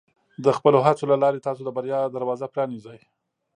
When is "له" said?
1.11-1.17